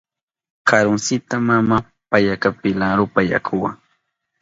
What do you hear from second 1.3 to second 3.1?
mama payaka pilan